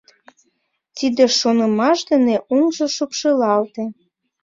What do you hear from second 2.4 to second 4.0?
оҥжо шупшылалте.